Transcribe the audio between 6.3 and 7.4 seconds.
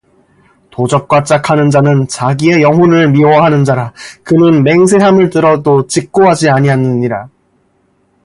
아니하느니라